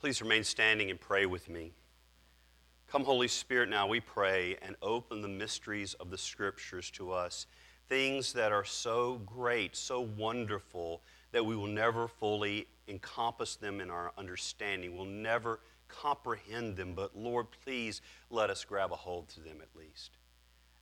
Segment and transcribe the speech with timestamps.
[0.00, 1.72] Please remain standing and pray with me.
[2.86, 7.46] Come, Holy Spirit, now we pray and open the mysteries of the Scriptures to us.
[7.88, 11.00] Things that are so great, so wonderful,
[11.32, 14.96] that we will never fully encompass them in our understanding.
[14.96, 19.68] We'll never comprehend them, but Lord, please let us grab a hold to them at
[19.78, 20.18] least.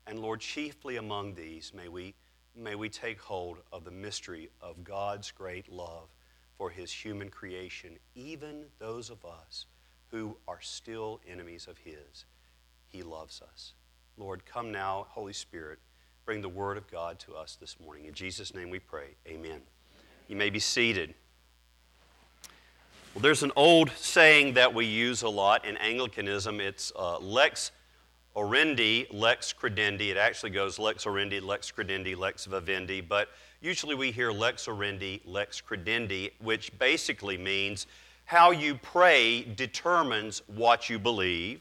[0.07, 2.15] And Lord, chiefly among these, may we,
[2.57, 6.09] may we take hold of the mystery of God's great love
[6.57, 9.67] for his human creation, even those of us
[10.11, 12.25] who are still enemies of his.
[12.89, 13.73] He loves us.
[14.17, 15.81] Lord, come now, Holy Spirit,
[16.25, 18.05] bring the word of God to us this morning.
[18.05, 19.17] In Jesus' name we pray.
[19.27, 19.61] Amen.
[20.29, 21.15] You may be seated.
[23.15, 26.61] Well, there's an old saying that we use a lot in Anglicanism.
[26.61, 27.73] It's uh, lex
[28.37, 30.11] orandi, lex credendi.
[30.11, 33.29] It actually goes lex orandi, lex credendi, lex vivendi, but
[33.61, 37.87] usually we hear lex orandi, lex credendi, which basically means
[38.25, 41.61] how you pray determines what you believe,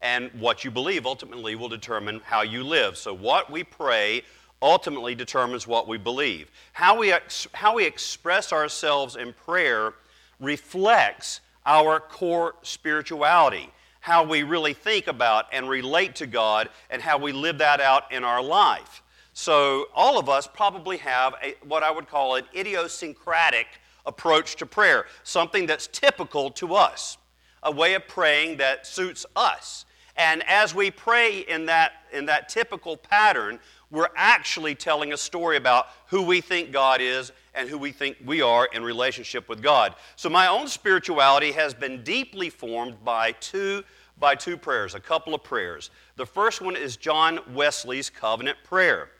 [0.00, 2.96] and what you believe ultimately will determine how you live.
[2.96, 4.22] So, what we pray
[4.60, 6.50] ultimately determines what we believe.
[6.72, 9.92] How we, ex- how we express ourselves in prayer
[10.40, 13.70] reflects our core spirituality
[14.04, 18.12] how we really think about and relate to God and how we live that out
[18.12, 19.02] in our life.
[19.32, 23.66] So, all of us probably have a, what I would call an idiosyncratic
[24.04, 27.16] approach to prayer, something that's typical to us,
[27.62, 29.86] a way of praying that suits us.
[30.18, 33.58] And as we pray in that, in that typical pattern,
[33.94, 38.16] we're actually telling a story about who we think God is and who we think
[38.26, 39.94] we are in relationship with God.
[40.16, 43.84] So my own spirituality has been deeply formed by two
[44.18, 45.90] by two prayers, a couple of prayers.
[46.16, 49.10] The first one is John Wesley's covenant prayer.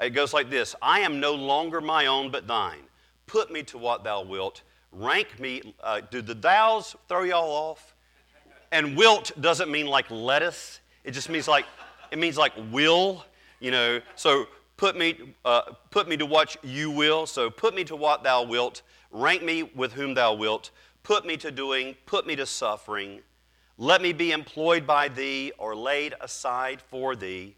[0.00, 2.84] It goes like this I am no longer my own, but thine.
[3.26, 4.62] Put me to what thou wilt.
[4.92, 5.74] Rank me.
[5.82, 7.94] Uh, do the thous throw y'all off?
[8.72, 10.80] And wilt doesn't mean like lettuce.
[11.04, 11.66] It just means like,
[12.10, 13.24] it means like will,
[13.60, 14.00] you know.
[14.14, 14.46] So
[14.76, 17.26] put me, uh, put me to what you will.
[17.26, 18.82] So put me to what thou wilt.
[19.10, 20.70] Rank me with whom thou wilt.
[21.02, 23.20] Put me to doing, put me to suffering.
[23.78, 27.56] Let me be employed by thee or laid aside for thee,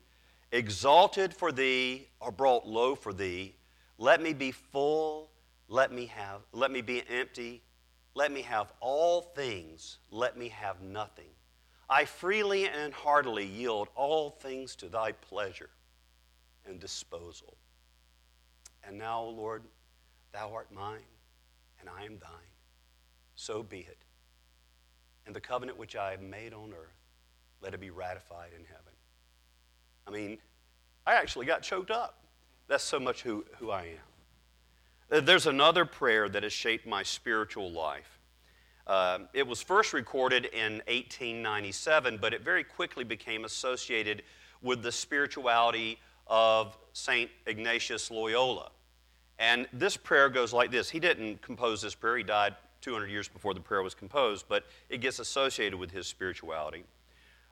[0.53, 3.55] exalted for thee or brought low for thee.
[3.99, 5.31] Let me be full,
[5.69, 7.63] let me have, let me be empty,
[8.15, 11.31] let me have all things, let me have nothing.
[11.89, 15.71] I freely and heartily yield all things to thy pleasure
[16.69, 17.57] and disposal.
[18.85, 19.65] And now, Lord,
[20.33, 21.01] thou art mine,
[21.81, 22.53] and I am thine.
[23.35, 23.99] So be it
[25.29, 26.97] and the covenant which I have made on earth,
[27.61, 28.93] let it be ratified in heaven.
[30.07, 30.39] I mean,
[31.07, 32.25] I actually got choked up.
[32.67, 35.19] That's so much who, who I am.
[35.19, 38.19] Uh, there's another prayer that has shaped my spiritual life.
[38.87, 44.23] Uh, it was first recorded in 1897, but it very quickly became associated
[44.63, 45.99] with the spirituality
[46.29, 47.31] of St.
[47.47, 48.71] Ignatius Loyola.
[49.39, 50.91] And this prayer goes like this.
[50.91, 54.65] He didn't compose this prayer, he died 200 years before the prayer was composed, but
[54.89, 56.85] it gets associated with his spirituality.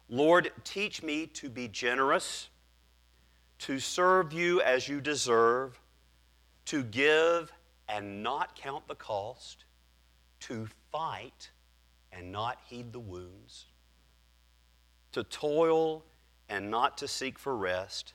[0.08, 2.48] Lord, teach me to be generous,
[3.60, 5.80] to serve you as you deserve,
[6.66, 7.52] to give
[7.88, 9.64] and not count the cost,
[10.40, 11.50] to fight
[12.12, 13.66] and not heed the wounds,
[15.12, 16.04] to toil
[16.48, 18.14] and not to seek for rest,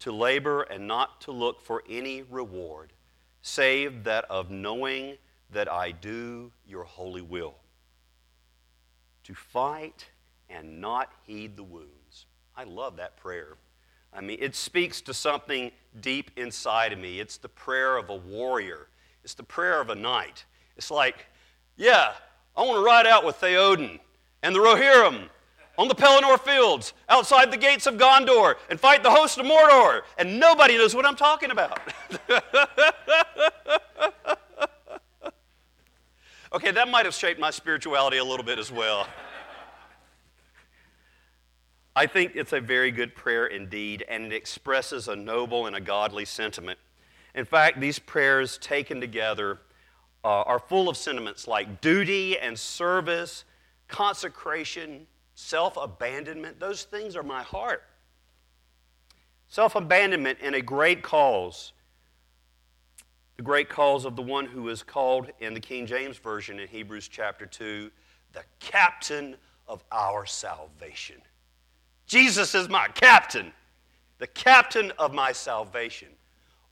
[0.00, 2.92] to labor and not to look for any reward,
[3.42, 5.16] save that of knowing
[5.50, 7.54] that I do your holy will.
[9.24, 10.06] To fight
[10.48, 12.26] and not heed the wounds.
[12.56, 13.56] I love that prayer.
[14.12, 15.70] I mean, it speaks to something
[16.00, 17.20] deep inside of me.
[17.20, 18.88] It's the prayer of a warrior,
[19.24, 20.44] it's the prayer of a knight.
[20.76, 21.26] It's like,
[21.76, 22.12] yeah,
[22.56, 23.98] I want to ride out with Theoden
[24.42, 25.28] and the Rohirrim
[25.78, 30.02] on the Pelennor fields outside the gates of Gondor and fight the host of Mordor,
[30.18, 31.80] and nobody knows what I'm talking about.
[36.56, 39.06] Okay, that might have shaped my spirituality a little bit as well.
[41.94, 45.82] I think it's a very good prayer indeed, and it expresses a noble and a
[45.82, 46.78] godly sentiment.
[47.34, 49.58] In fact, these prayers taken together
[50.24, 53.44] uh, are full of sentiments like duty and service,
[53.88, 55.06] consecration,
[55.36, 56.58] self abandonment.
[56.58, 57.84] Those things are my heart.
[59.46, 61.72] Self abandonment in a great cause
[63.36, 66.66] the great cause of the one who is called in the King James Version in
[66.68, 67.90] Hebrews chapter 2
[68.32, 69.34] the captain
[69.66, 71.16] of our salvation.
[72.06, 73.50] Jesus is my captain,
[74.18, 76.08] the captain of my salvation.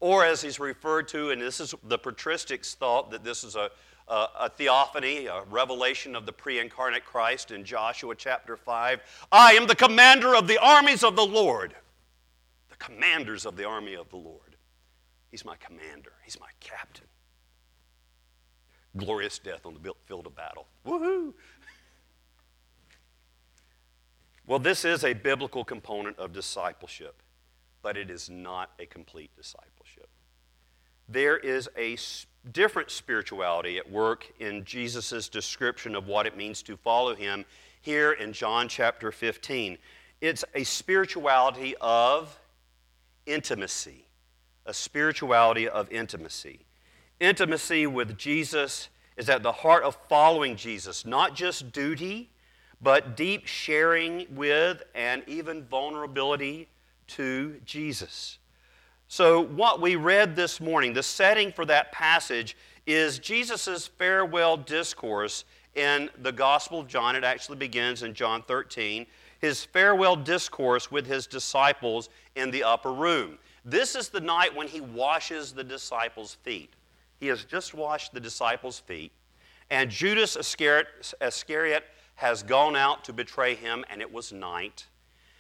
[0.01, 3.71] Or as he's referred to, and this is the patristics thought that this is a,
[4.09, 9.01] uh, a theophany, a revelation of the pre incarnate Christ in Joshua chapter 5.
[9.33, 11.75] I am the commander of the armies of the Lord.
[12.69, 14.57] The commanders of the army of the Lord.
[15.31, 17.07] He's my commander, He's my captain.
[18.97, 20.67] Glorious death on the field of battle.
[20.87, 21.33] Woohoo!
[24.47, 27.23] Well, this is a biblical component of discipleship,
[27.83, 30.09] but it is not a complete discipleship.
[31.09, 31.97] There is a
[32.53, 37.45] different spirituality at work in Jesus' description of what it means to follow him
[37.81, 39.79] here in John chapter 15.
[40.21, 42.39] It's a spirituality of
[43.27, 44.07] intimacy,
[44.67, 46.61] a spirituality of intimacy.
[47.21, 52.31] Intimacy with Jesus is at the heart of following Jesus, not just duty,
[52.81, 56.69] but deep sharing with and even vulnerability
[57.07, 58.39] to Jesus.
[59.15, 65.45] So, what we read this morning, the setting for that passage is Jesus' farewell discourse
[65.77, 67.15] in the Gospel of John.
[67.15, 69.07] It actually begins in John 13.
[69.39, 73.39] His farewell discourse with his disciples in the upper room.
[73.65, 76.73] This is the night when he washes the disciples' feet.
[77.21, 79.13] He has just washed the disciples' feet,
[79.71, 80.89] and Judas Iscariot,
[81.21, 81.85] Iscariot
[82.17, 84.87] has gone out to betray him, and it was night.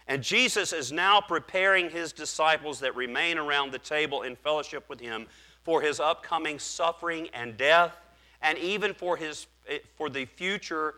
[0.06, 5.00] And Jesus is now preparing his disciples that remain around the table in fellowship with
[5.00, 5.26] him
[5.62, 7.96] for his upcoming suffering and death,
[8.42, 10.96] and even for, his, eh, for the future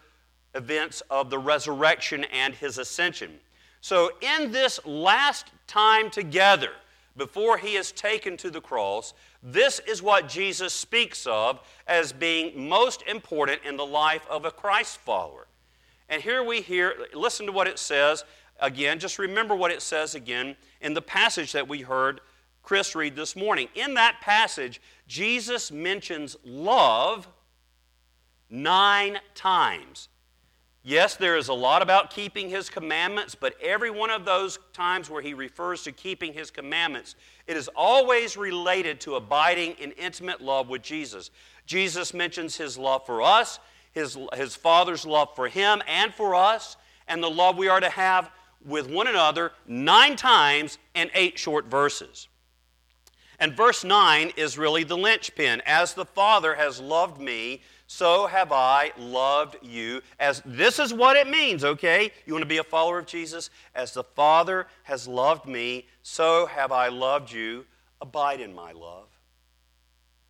[0.55, 3.39] events of the resurrection and his ascension.
[3.81, 6.73] So, in this last time together,
[7.17, 12.69] before he is taken to the cross, this is what Jesus speaks of as being
[12.69, 15.47] most important in the life of a Christ follower.
[16.09, 18.25] And here we hear, listen to what it says
[18.61, 22.21] again, just remember what it says again in the passage that we heard
[22.63, 23.69] Chris read this morning.
[23.75, 27.29] In that passage, Jesus mentions love
[28.51, 30.09] nine times.
[30.83, 35.11] Yes, there is a lot about keeping his commandments, but every one of those times
[35.11, 37.17] where he refers to keeping his commandments,
[37.49, 41.33] it is always related to abiding in intimate love with Jesus.
[41.67, 43.59] Jesus mentions his love for us,
[43.93, 46.77] his, his Father's love for him and for us,
[47.09, 48.31] and the love we are to have
[48.67, 52.29] with one another nine times in eight short verses.
[53.39, 55.63] And verse 9 is really the linchpin.
[55.67, 60.01] As the Father has loved me, so have I loved you.
[60.19, 62.11] As this is what it means, okay?
[62.25, 63.51] You want to be a follower of Jesus?
[63.75, 67.67] As the Father has loved me, so have I loved you.
[68.01, 69.09] Abide in my love.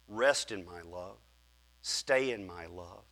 [0.08, 1.16] Rest in my love.
[1.82, 3.05] Stay in my love.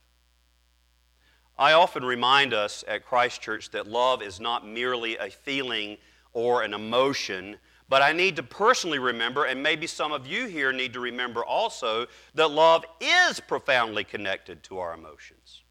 [1.59, 5.99] I often remind us at Christ Church that love is not merely a feeling
[6.33, 7.57] or an emotion,
[7.89, 11.45] but I need to personally remember, and maybe some of you here need to remember
[11.45, 15.63] also, that love is profoundly connected to our emotions.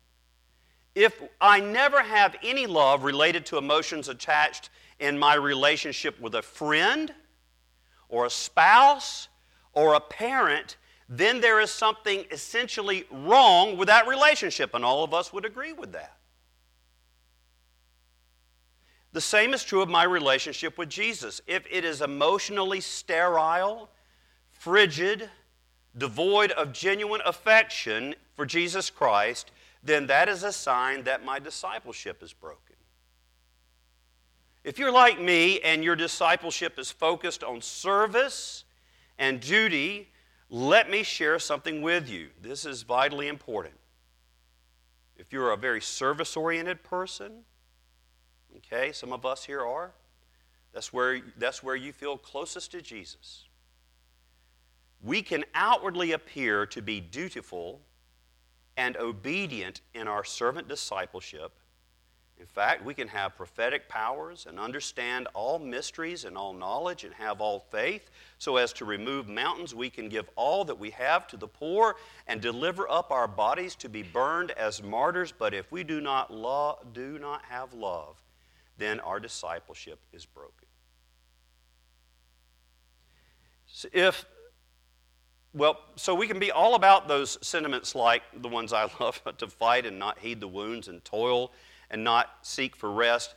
[0.96, 4.70] If I never have any love related to emotions attached
[5.00, 7.14] in my relationship with a friend
[8.08, 9.28] or a spouse
[9.74, 10.78] or a parent,
[11.10, 15.74] then there is something essentially wrong with that relationship, and all of us would agree
[15.74, 16.18] with that.
[19.12, 21.40] The same is true of my relationship with Jesus.
[21.46, 23.90] If it is emotionally sterile,
[24.52, 25.30] frigid,
[25.96, 29.52] devoid of genuine affection for Jesus Christ,
[29.84, 32.76] then that is a sign that my discipleship is broken.
[34.64, 38.64] If you're like me and your discipleship is focused on service
[39.20, 40.10] and duty
[40.54, 42.28] let me share something with you.
[42.40, 43.74] This is vitally important.
[45.18, 47.40] If you're a very service oriented person,
[48.58, 49.94] okay, some of us here are,
[50.72, 53.46] that's where, that's where you feel closest to Jesus.
[55.02, 57.82] We can outwardly appear to be dutiful
[58.78, 61.52] and obedient in our servant discipleship
[62.44, 67.14] in fact, we can have prophetic powers and understand all mysteries and all knowledge and
[67.14, 69.74] have all faith so as to remove mountains.
[69.74, 71.96] We can give all that we have to the poor
[72.28, 75.32] and deliver up our bodies to be burned as martyrs.
[75.32, 78.18] But if we do not, love, do not have love,
[78.78, 80.68] then our discipleship is broken.
[83.68, 84.26] So if
[85.54, 89.48] well, so we can be all about those sentiments like the ones I love to
[89.48, 91.54] fight and not heed the wounds and toil
[91.94, 93.36] and not seek for rest.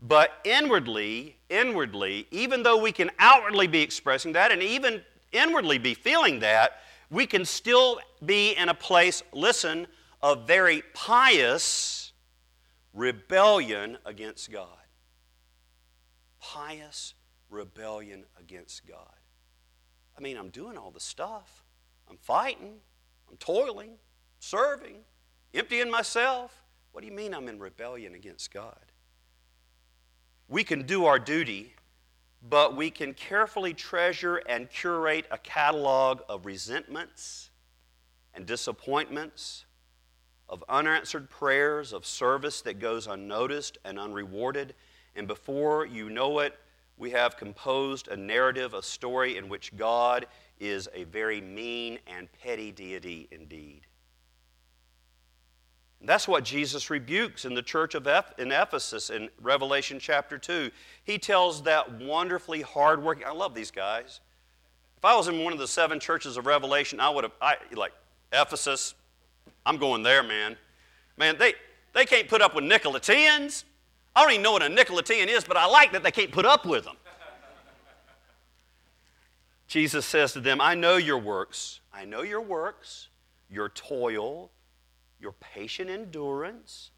[0.00, 5.02] But inwardly, inwardly, even though we can outwardly be expressing that and even
[5.32, 9.86] inwardly be feeling that, we can still be in a place, listen,
[10.22, 12.12] of very pious
[12.94, 14.68] rebellion against God.
[16.40, 17.14] Pious
[17.50, 19.14] rebellion against God.
[20.16, 21.64] I mean, I'm doing all the stuff.
[22.08, 22.76] I'm fighting.
[23.28, 23.98] I'm toiling.
[24.40, 24.98] serving,
[25.52, 26.62] emptying myself.
[26.98, 28.90] What do you mean I'm in rebellion against God?
[30.48, 31.74] We can do our duty,
[32.42, 37.50] but we can carefully treasure and curate a catalog of resentments
[38.34, 39.64] and disappointments,
[40.48, 44.74] of unanswered prayers, of service that goes unnoticed and unrewarded.
[45.14, 46.58] And before you know it,
[46.96, 50.26] we have composed a narrative, a story in which God
[50.58, 53.87] is a very mean and petty deity indeed.
[56.00, 60.70] That's what Jesus rebukes in the church of Eph- in Ephesus in Revelation chapter 2.
[61.02, 64.20] He tells that wonderfully hardworking, I love these guys.
[64.96, 67.56] If I was in one of the seven churches of Revelation, I would have, I,
[67.74, 67.92] like,
[68.32, 68.94] Ephesus,
[69.66, 70.56] I'm going there, man.
[71.16, 71.54] Man, they,
[71.94, 73.64] they can't put up with Nicolaitans.
[74.14, 76.46] I don't even know what a Nicolaitan is, but I like that they can't put
[76.46, 76.96] up with them.
[79.66, 81.80] Jesus says to them, I know your works.
[81.92, 83.08] I know your works,
[83.50, 84.50] your toil,
[85.20, 86.90] your patient endurance,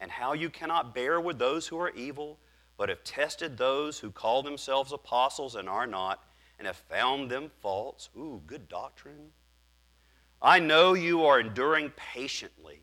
[0.00, 2.38] and how you cannot bear with those who are evil,
[2.76, 6.24] but have tested those who call themselves apostles and are not,
[6.58, 8.10] and have found them false.
[8.16, 9.30] Ooh, good doctrine.
[10.42, 12.82] I know you are enduring patiently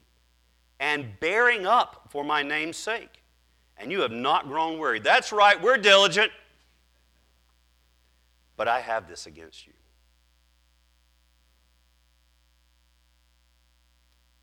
[0.79, 3.21] and bearing up for my name's sake,
[3.77, 5.00] and you have not grown weary.
[5.00, 6.31] That's right, we're diligent.
[8.57, 9.73] But I have this against you.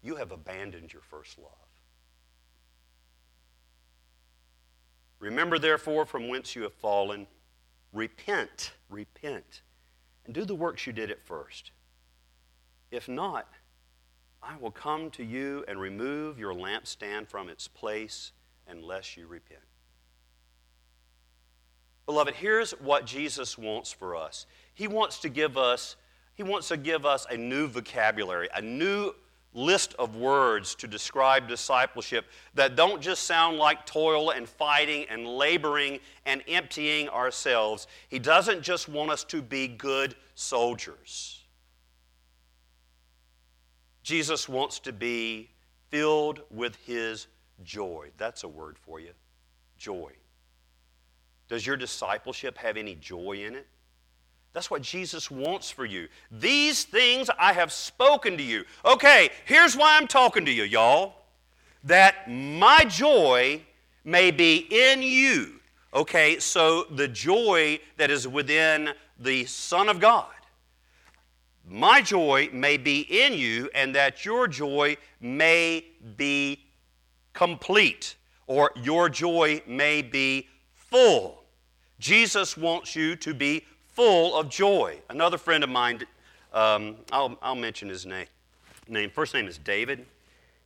[0.08, 1.52] You have abandoned your first love.
[5.18, 7.26] Remember, therefore, from whence you have fallen.
[7.92, 9.60] Repent, repent,
[10.24, 11.72] and do the works you did at first.
[12.90, 13.48] If not,
[14.42, 18.32] I will come to you and remove your lampstand from its place
[18.66, 19.60] unless you repent.
[22.06, 24.46] Beloved, here's what Jesus wants for us.
[24.72, 25.96] He wants to give us
[26.34, 29.12] he wants to give us a new vocabulary, a new
[29.54, 35.26] list of words to describe discipleship that don't just sound like toil and fighting and
[35.26, 37.86] laboring and emptying ourselves.
[38.08, 41.42] He doesn't just want us to be good soldiers.
[44.02, 45.50] Jesus wants to be
[45.90, 47.26] filled with his
[47.64, 48.10] joy.
[48.16, 49.12] That's a word for you
[49.76, 50.12] joy.
[51.48, 53.66] Does your discipleship have any joy in it?
[54.52, 56.08] That's what Jesus wants for you.
[56.30, 58.64] These things I have spoken to you.
[58.84, 61.14] Okay, here's why I'm talking to you, y'all.
[61.84, 63.62] That my joy
[64.04, 65.60] may be in you.
[65.94, 70.26] Okay, so the joy that is within the Son of God
[71.70, 75.84] my joy may be in you, and that your joy may
[76.16, 76.64] be
[77.34, 81.44] complete, or your joy may be full.
[81.98, 83.64] Jesus wants you to be
[83.98, 84.96] full of joy.
[85.10, 86.00] Another friend of mine,
[86.52, 88.28] um, I'll, I'll, mention his name.
[88.86, 89.10] name.
[89.10, 90.06] First name is David.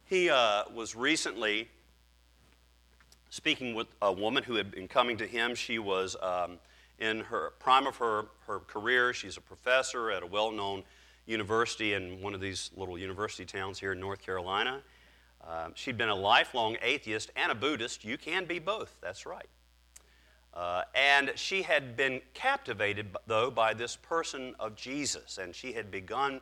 [0.05, 1.71] He uh, was recently
[3.31, 5.55] speaking with a woman who had been coming to him.
[5.55, 6.15] She was.
[6.21, 6.59] Um,
[6.99, 9.15] in her prime of her, her career.
[9.15, 10.85] She's a professor at a well known
[11.27, 14.83] university in one of these little university towns here in North Carolina.
[15.45, 18.05] Uh, she'd been a lifelong atheist and a Buddhist.
[18.05, 19.49] You can be both, that's right.
[20.55, 25.91] Uh, and she had been captivated, though, by this person of Jesus, and she had
[25.91, 26.41] begun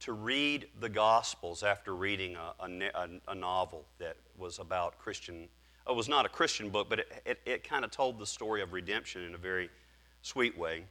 [0.00, 5.46] to read the Gospels after reading a, a, a novel that was about Christian.
[5.88, 8.62] It was not a Christian book, but it, it, it kind of told the story
[8.62, 9.68] of redemption in a very
[10.22, 10.84] sweet way.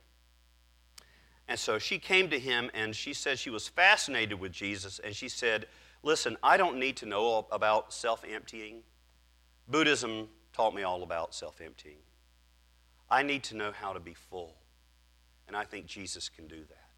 [1.48, 5.00] And so she came to him and she said she was fascinated with Jesus.
[5.00, 5.66] And she said,
[6.04, 8.84] Listen, I don't need to know about self emptying.
[9.68, 11.98] Buddhism taught me all about self emptying.
[13.12, 14.56] I need to know how to be full.
[15.48, 16.90] And I think Jesus can do that.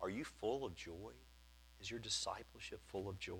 [0.00, 1.12] Are you full of joy?
[1.80, 3.34] Is your discipleship full of joy?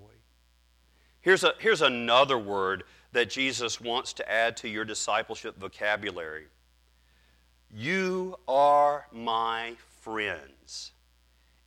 [1.21, 2.83] Here's, a, here's another word
[3.13, 6.47] that Jesus wants to add to your discipleship vocabulary
[7.73, 10.93] you are my friends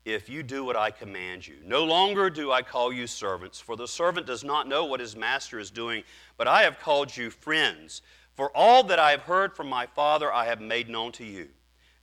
[0.07, 1.57] if you do what I command you.
[1.65, 5.15] No longer do I call you servants, for the servant does not know what his
[5.15, 6.03] master is doing,
[6.39, 8.01] but I have called you friends.
[8.41, 11.49] For all that I have heard from my Father, I have made known to you.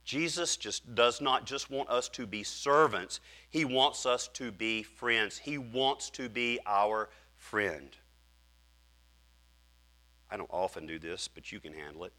[0.04, 3.18] Jesus just does not just want us to be servants,
[3.50, 5.36] he wants us to be friends.
[5.36, 7.88] He wants to be our friend.
[10.30, 12.12] I don't often do this, but you can handle it.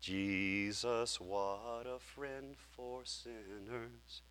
[0.00, 4.22] Jesus, what a friend for sinners.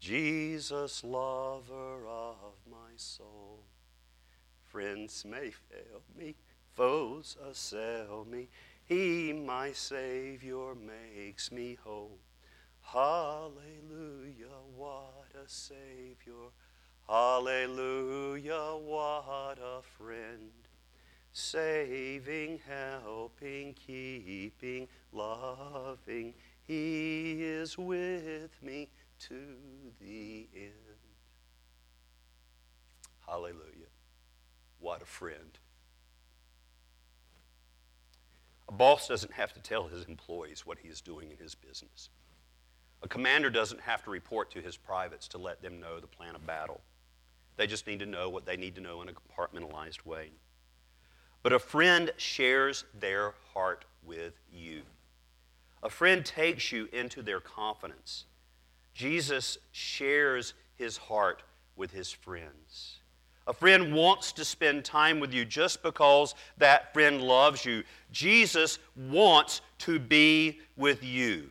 [0.00, 3.60] Jesus, lover of my soul.
[4.64, 6.34] Friends may fail me,
[6.74, 8.48] foes assail me.
[8.84, 12.18] He, my Savior, makes me whole.
[12.82, 16.50] Hallelujah, what a Savior.
[17.08, 20.50] Hallelujah, what a friend.
[21.32, 26.34] Saving, helping, keeping, loving.
[26.62, 28.88] He is with me
[29.28, 29.56] to
[30.00, 30.72] the end.
[33.26, 33.90] Hallelujah.
[34.80, 35.58] What a friend.
[38.68, 42.08] A boss doesn't have to tell his employees what he is doing in his business.
[43.02, 46.34] A commander doesn't have to report to his privates to let them know the plan
[46.34, 46.80] of battle.
[47.58, 50.30] They just need to know what they need to know in a compartmentalized way.
[51.42, 54.80] But a friend shares their heart with you.
[55.82, 58.24] A friend takes you into their confidence.
[58.94, 61.42] Jesus shares his heart
[61.76, 62.99] with his friends.
[63.46, 67.82] A friend wants to spend time with you just because that friend loves you.
[68.12, 71.50] Jesus wants to be with you.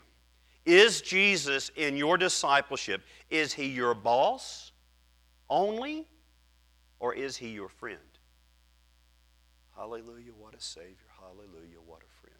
[0.66, 3.02] Is Jesus in your discipleship?
[3.30, 4.72] Is he your boss
[5.50, 6.08] only?
[7.00, 7.98] Or is he your friend?
[9.76, 10.96] Hallelujah, what a Savior.
[11.20, 12.36] Hallelujah, what a friend.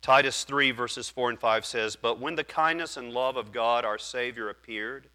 [0.00, 3.84] Titus 3, verses 4 and 5 says, But when the kindness and love of God
[3.84, 5.10] our Savior appeared,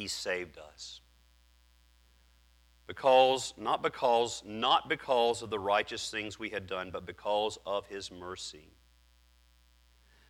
[0.00, 1.02] he saved us.
[2.86, 7.86] Because, not because, not because of the righteous things we had done, but because of
[7.86, 8.70] his mercy.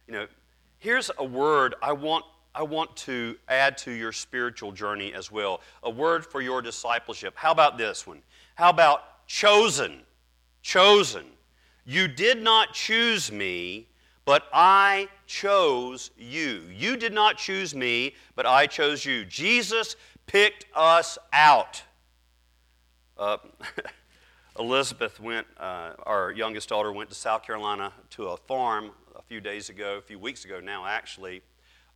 [0.09, 0.27] You know,
[0.79, 5.61] here's a word I want, I want to add to your spiritual journey as well.
[5.85, 7.35] A word for your discipleship.
[7.37, 8.23] How about this one?
[8.57, 10.01] How about chosen?
[10.63, 11.27] Chosen.
[11.87, 13.87] You did not choose me,
[14.25, 16.63] but I chose you.
[16.73, 19.25] You did not choose me, but I chose you.
[19.25, 19.97] Jesus
[20.27, 21.83] picked us out.
[23.19, 23.39] Uh,
[24.59, 29.41] Elizabeth went, uh, our youngest daughter went to South Carolina to a farm a few
[29.41, 31.43] days ago, a few weeks ago now, actually.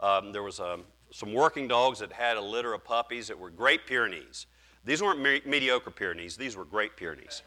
[0.00, 3.50] Um, there was um, some working dogs that had a litter of puppies that were
[3.50, 4.46] Great Pyrenees.
[4.84, 7.42] These weren't me- mediocre Pyrenees, these were Great Pyrenees.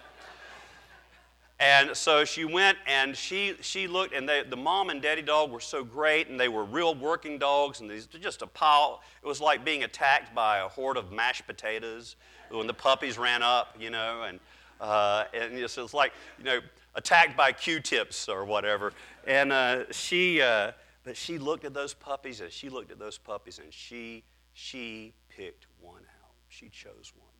[1.59, 5.51] And so she went and she, she looked, and they, the mom and daddy dog
[5.51, 9.01] were so great, and they were real working dogs, and these just a pile.
[9.23, 12.15] It was like being attacked by a horde of mashed potatoes
[12.51, 14.39] when the puppies ran up, you know, and,
[14.79, 16.59] uh, and it's, it's like, you know,
[16.93, 18.93] attacked by Q-tips or whatever.
[19.25, 23.17] And uh, she, uh, but she looked at those puppies, and she looked at those
[23.17, 26.35] puppies, and she, she picked one out.
[26.49, 27.33] She chose one,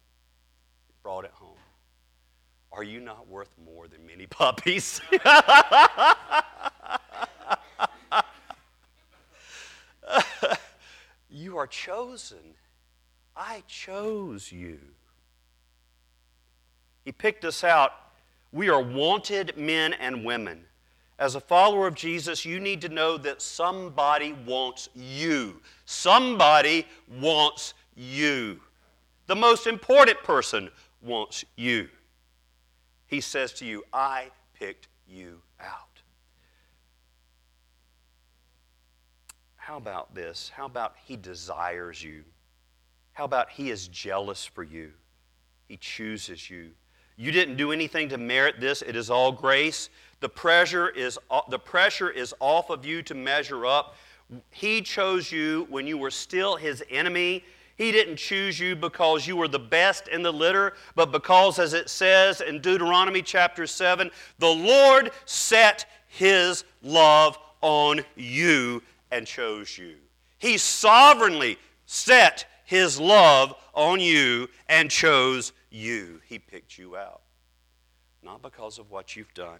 [1.04, 1.57] brought it home.
[2.72, 5.02] Are you not worth more than many puppies?
[11.30, 12.56] you are chosen.
[13.36, 14.80] I chose you.
[17.06, 17.94] He picked us out.
[18.52, 20.66] We are wanted men and women.
[21.20, 25.62] As a follower of Jesus, you need to know that somebody wants you.
[25.86, 26.86] Somebody
[27.20, 28.60] wants you.
[29.26, 30.70] The most important person
[31.02, 31.90] wants you.
[33.08, 36.02] He says to you, I picked you out.
[39.56, 40.52] How about this?
[40.56, 42.24] How about He desires you?
[43.14, 44.92] How about He is jealous for you?
[45.68, 46.70] He chooses you.
[47.18, 49.90] You didn't do anything to merit this, it is all grace.
[50.20, 51.18] The pressure is,
[51.50, 53.96] the pressure is off of you to measure up.
[54.52, 57.44] He chose you when you were still His enemy.
[57.78, 61.74] He didn't choose you because you were the best in the litter, but because, as
[61.74, 64.10] it says in Deuteronomy chapter 7,
[64.40, 69.96] the Lord set his love on you and chose you.
[70.40, 76.20] He sovereignly set his love on you and chose you.
[76.26, 77.22] He picked you out,
[78.24, 79.60] not because of what you've done.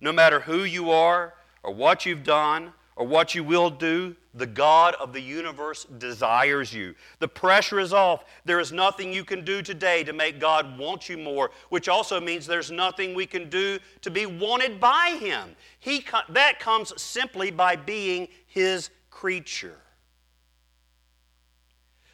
[0.00, 4.46] No matter who you are or what you've done, or what you will do, the
[4.46, 6.94] God of the universe desires you.
[7.18, 8.24] The pressure is off.
[8.44, 12.20] There is nothing you can do today to make God want you more, which also
[12.20, 15.56] means there's nothing we can do to be wanted by Him.
[15.80, 19.78] He, that comes simply by being His creature.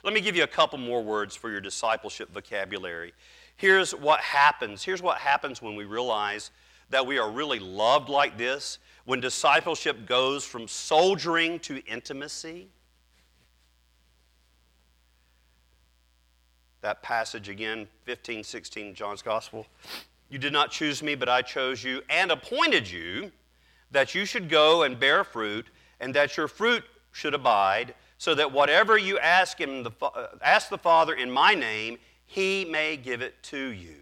[0.03, 3.13] Let me give you a couple more words for your discipleship vocabulary.
[3.57, 4.83] Here's what happens.
[4.83, 6.51] Here's what happens when we realize
[6.89, 8.79] that we are really loved like this
[9.11, 12.69] when discipleship goes from soldiering to intimacy.
[16.81, 19.67] That passage again, 15, 16, John's Gospel.
[20.29, 23.33] You did not choose me, but I chose you and appointed you
[23.91, 25.67] that you should go and bear fruit,
[25.99, 30.69] and that your fruit should abide, so that whatever you ask him, the, uh, ask
[30.69, 34.00] the Father in my name, he may give it to you.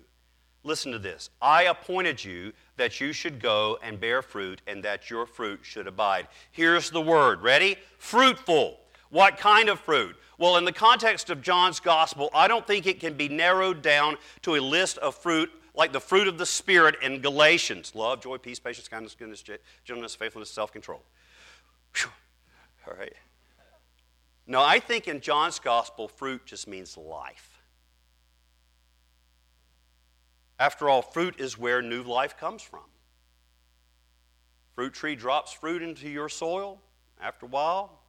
[0.68, 1.30] Listen to this.
[1.40, 5.86] I appointed you that you should go and bear fruit and that your fruit should
[5.86, 6.28] abide.
[6.52, 7.40] Here's the word.
[7.40, 7.78] Ready?
[7.96, 8.78] Fruitful.
[9.08, 10.14] What kind of fruit?
[10.36, 14.18] Well, in the context of John's gospel, I don't think it can be narrowed down
[14.42, 18.36] to a list of fruit like the fruit of the Spirit in Galatians love, joy,
[18.36, 19.42] peace, patience, kindness, goodness,
[19.86, 21.02] gentleness, faithfulness, self control.
[22.86, 23.14] All right.
[24.46, 27.57] No, I think in John's gospel, fruit just means life.
[30.58, 32.80] After all, fruit is where new life comes from.
[34.74, 36.80] Fruit tree drops fruit into your soil.
[37.20, 38.00] After a while,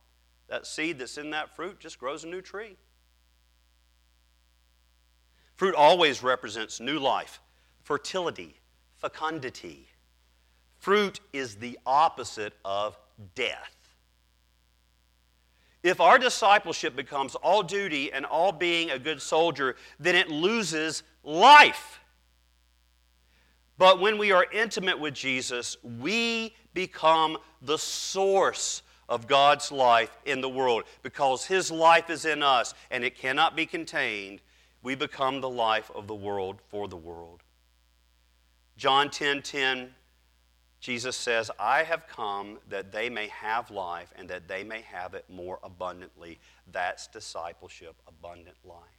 [0.49, 2.75] that seed that's in that fruit just grows a new tree.
[5.55, 7.41] Fruit always represents new life,
[7.83, 8.55] fertility,
[8.95, 9.87] fecundity.
[10.77, 12.97] Fruit is the opposite of
[13.35, 13.75] death.
[15.83, 21.03] If our discipleship becomes all duty and all being a good soldier, then it loses
[21.23, 21.98] life.
[23.79, 30.41] But when we are intimate with Jesus, we become the source of God's life in
[30.41, 30.83] the world.
[31.01, 34.41] Because His life is in us and it cannot be contained,
[34.83, 37.41] we become the life of the world for the world.
[38.75, 39.95] John 10 10
[40.81, 45.13] Jesus says, I have come that they may have life and that they may have
[45.13, 46.39] it more abundantly.
[46.71, 48.98] That's discipleship, abundant life.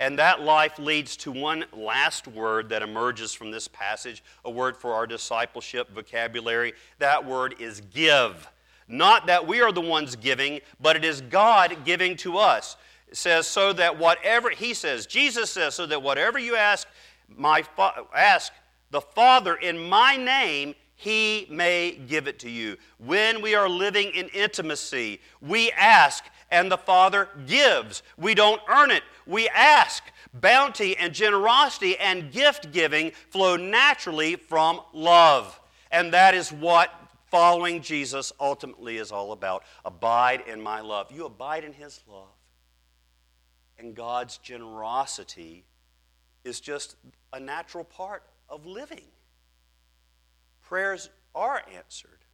[0.00, 4.76] And that life leads to one last word that emerges from this passage, a word
[4.76, 6.72] for our discipleship vocabulary.
[6.98, 8.48] That word is give.
[8.88, 12.76] Not that we are the ones giving, but it is God giving to us.
[13.08, 16.88] It says, so that whatever, he says, Jesus says, so that whatever you ask
[17.28, 18.52] my fa- ask
[18.90, 22.76] the Father in my name, he may give it to you.
[22.98, 28.02] When we are living in intimacy, we ask and the Father gives.
[28.16, 30.02] We don't earn it, we ask.
[30.32, 35.60] Bounty and generosity and gift giving flow naturally from love.
[35.92, 36.92] And that is what
[37.30, 39.62] following Jesus ultimately is all about.
[39.84, 41.12] Abide in my love.
[41.12, 42.34] You abide in His love.
[43.78, 45.64] And God's generosity
[46.44, 46.96] is just
[47.32, 49.04] a natural part of living.
[50.62, 52.24] Prayers are answered,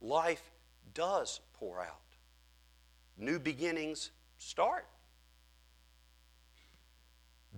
[0.00, 0.50] life
[0.94, 2.09] does pour out,
[3.20, 4.86] new beginnings start.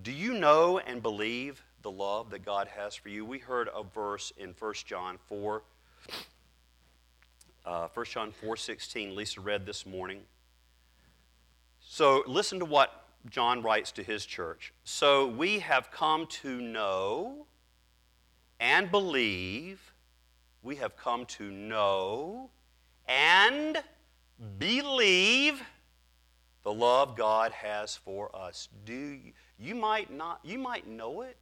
[0.02, 3.24] Do you know and believe the love that God has for you?
[3.24, 5.62] We heard a verse in 1 John 4.
[7.64, 10.20] Uh, 1 John 4 16, Lisa read this morning.
[11.80, 14.72] So listen to what John writes to his church.
[14.82, 17.46] So we have come to know
[18.58, 19.92] and believe,
[20.62, 22.50] we have come to know
[23.06, 23.82] and
[24.58, 25.62] believe
[26.62, 28.68] the love God has for us.
[28.84, 31.38] Do you, you might not you might know it.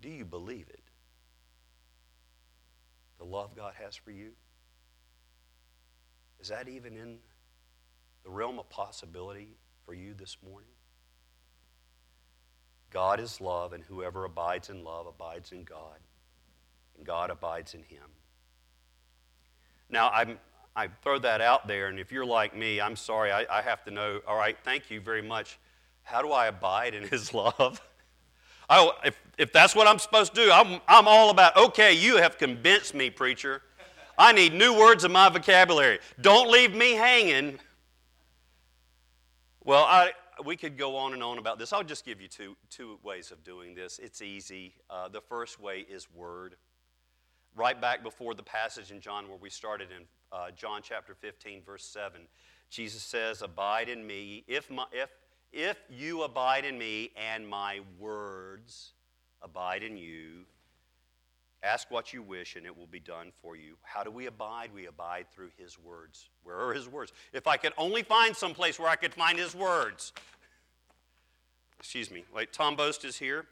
[0.00, 0.82] Do you believe it?
[3.18, 4.32] The love God has for you?
[6.40, 7.16] Is that even in
[8.22, 9.56] the realm of possibility
[9.86, 10.68] for you this morning?
[12.90, 15.98] God is love, and whoever abides in love abides in God,
[16.96, 18.04] and God abides in him.
[19.90, 20.38] Now, I'm,
[20.76, 23.84] I throw that out there, and if you're like me, I'm sorry, I, I have
[23.84, 25.58] to know, all right, thank you very much.
[26.02, 27.80] How do I abide in his love?
[28.68, 32.16] I, if, if that's what I'm supposed to do, I'm, I'm all about, okay, you
[32.16, 33.62] have convinced me, preacher.
[34.16, 35.98] I need new words in my vocabulary.
[36.20, 37.58] Don't leave me hanging
[39.66, 40.12] well, I,
[40.44, 41.72] we could go on and on about this.
[41.72, 43.98] I'll just give you two, two ways of doing this.
[43.98, 44.74] It's easy.
[44.90, 46.56] Uh, the first way is word.
[47.56, 50.04] Right back before the passage in John where we started in
[50.34, 52.20] uh, John chapter 15, verse 7,
[52.68, 54.44] Jesus says, Abide in me.
[54.48, 55.10] If, my, if,
[55.52, 58.92] if you abide in me and my words
[59.42, 60.46] abide in you,
[61.64, 63.76] Ask what you wish, and it will be done for you.
[63.80, 64.68] How do we abide?
[64.74, 66.28] We abide through His words.
[66.42, 67.14] Where are His words?
[67.32, 70.12] If I could only find some place where I could find His words.
[71.78, 72.24] Excuse me.
[72.34, 73.46] Wait, Tom Boast is here.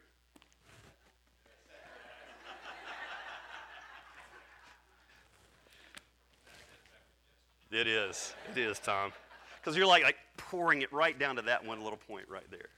[7.73, 8.33] It is.
[8.51, 9.11] It is, Tom.
[9.59, 12.69] Because you're like, like pouring it right down to that one little point right there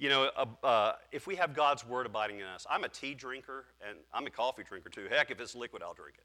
[0.00, 3.14] you know, uh, uh, if we have God's word abiding in us, I'm a tea
[3.14, 5.06] drinker and I'm a coffee drinker too.
[5.10, 6.24] Heck, if it's liquid, I'll drink it.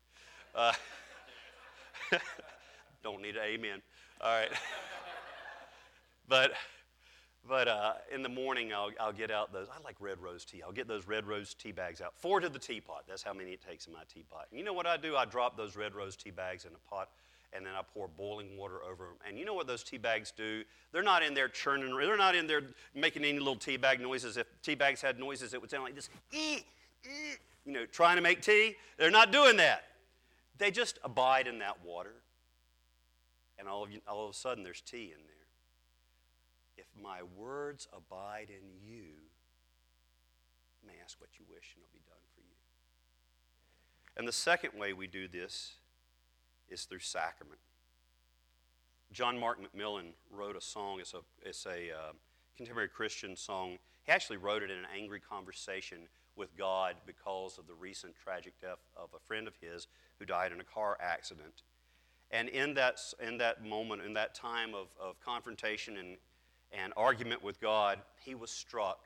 [0.55, 0.71] Uh,
[3.03, 3.81] don't need an amen.
[4.21, 4.49] All right.
[6.29, 6.53] but
[7.47, 9.67] but uh, in the morning, I'll, I'll get out those.
[9.69, 10.61] I like red rose tea.
[10.63, 12.13] I'll get those red rose tea bags out.
[12.15, 13.03] Four to the teapot.
[13.07, 14.47] That's how many it takes in my teapot.
[14.49, 15.15] And you know what I do?
[15.15, 17.09] I drop those red rose tea bags in a pot
[17.55, 19.15] and then I pour boiling water over them.
[19.27, 20.63] And you know what those tea bags do?
[20.91, 24.37] They're not in there churning, they're not in there making any little tea bag noises.
[24.37, 26.57] If tea bags had noises, it would sound like this, ee,
[27.05, 28.75] ee, you know, trying to make tea.
[28.97, 29.83] They're not doing that.
[30.57, 32.13] They just abide in that water.
[33.57, 35.34] And all of, you, all of a sudden, there's tea in there.
[37.01, 39.03] My words abide in you,
[40.81, 42.55] you may ask what you wish, and it'll be done for you.
[44.17, 45.73] And the second way we do this
[46.69, 47.59] is through sacrament.
[49.11, 50.99] John Mark McMillan wrote a song.
[50.99, 52.13] It's a, it's a uh,
[52.57, 53.77] contemporary Christian song.
[54.03, 55.99] He actually wrote it in an angry conversation
[56.35, 59.87] with God because of the recent tragic death of a friend of his
[60.19, 61.63] who died in a car accident.
[62.31, 66.17] And in that, in that moment, in that time of, of confrontation and,
[66.75, 68.99] and argument with God, he was struck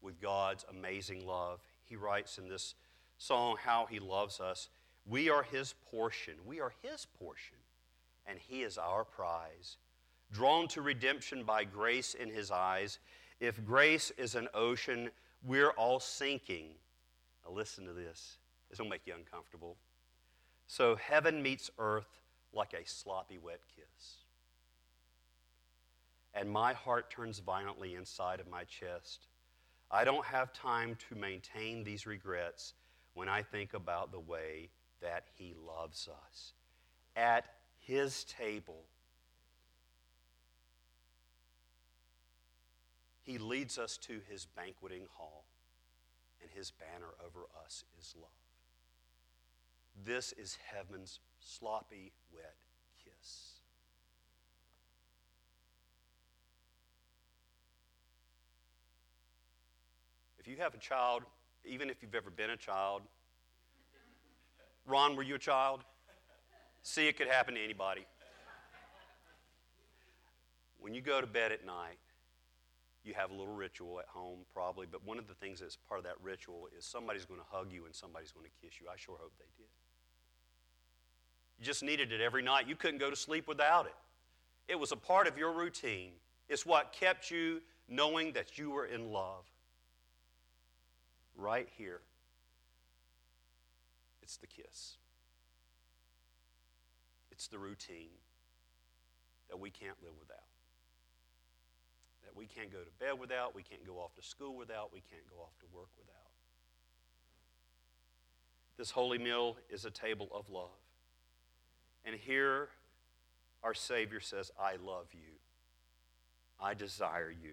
[0.00, 1.60] with God's amazing love.
[1.84, 2.74] He writes in this
[3.18, 4.68] song how he loves us.
[5.06, 6.34] We are his portion.
[6.44, 7.56] We are his portion,
[8.26, 9.76] and he is our prize.
[10.32, 12.98] Drawn to redemption by grace in his eyes.
[13.40, 15.10] If grace is an ocean,
[15.44, 16.68] we're all sinking.
[17.44, 18.38] Now, listen to this.
[18.70, 19.76] This will make you uncomfortable.
[20.66, 22.20] So, heaven meets earth
[22.52, 24.21] like a sloppy, wet kiss.
[26.34, 29.26] And my heart turns violently inside of my chest.
[29.90, 32.72] I don't have time to maintain these regrets
[33.14, 34.70] when I think about the way
[35.02, 36.54] that He loves us.
[37.14, 37.44] At
[37.78, 38.84] His table,
[43.20, 45.44] He leads us to His banqueting hall,
[46.40, 48.30] and His banner over us is love.
[50.04, 52.56] This is heaven's sloppy, wet
[53.04, 53.61] kiss.
[60.42, 61.22] If you have a child,
[61.64, 63.02] even if you've ever been a child,
[64.86, 65.84] Ron, were you a child?
[66.82, 68.04] See, it could happen to anybody.
[70.80, 71.98] When you go to bed at night,
[73.04, 75.98] you have a little ritual at home, probably, but one of the things that's part
[75.98, 78.88] of that ritual is somebody's going to hug you and somebody's going to kiss you.
[78.92, 79.70] I sure hope they did.
[81.60, 82.66] You just needed it every night.
[82.66, 83.94] You couldn't go to sleep without it.
[84.66, 86.14] It was a part of your routine.
[86.48, 89.51] It's what kept you knowing that you were in love.
[91.36, 92.00] Right here,
[94.22, 94.96] it's the kiss,
[97.30, 98.10] it's the routine
[99.48, 100.38] that we can't live without.
[102.24, 105.00] That we can't go to bed without, we can't go off to school without, we
[105.00, 106.16] can't go off to work without.
[108.78, 110.70] This holy meal is a table of love.
[112.04, 112.68] And here
[113.62, 115.38] our Savior says, I love you.
[116.60, 117.52] I desire you.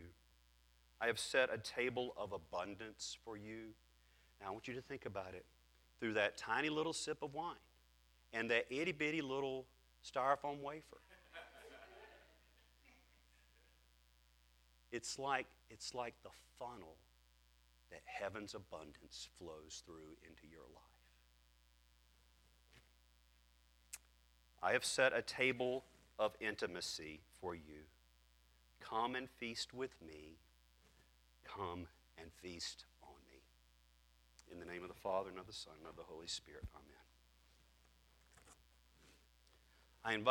[1.02, 3.74] I have set a table of abundance for you.
[4.42, 5.46] Now I want you to think about it
[6.00, 7.56] through that tiny little sip of wine
[8.34, 9.66] and that itty bitty little
[10.04, 10.98] styrofoam wafer.
[14.92, 16.96] it's like, it's like the funnel
[17.92, 20.84] that heaven's abundance flows through into your life.
[24.62, 25.86] I have set a table
[26.18, 27.86] of intimacy for you.
[28.82, 30.38] Come and feast with me.
[31.56, 33.42] Come and feast on me.
[34.52, 36.64] In the name of the Father, and of the Son, and of the Holy Spirit.
[36.76, 36.86] Amen.
[40.04, 40.28] I invite